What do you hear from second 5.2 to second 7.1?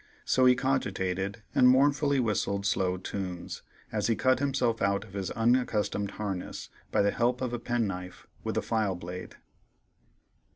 unaccustomed harness by